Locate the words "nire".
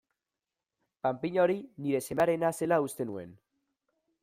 1.85-2.01